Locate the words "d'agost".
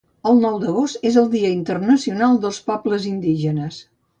0.63-1.03